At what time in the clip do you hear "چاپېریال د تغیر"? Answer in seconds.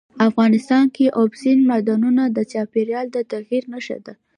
2.51-3.63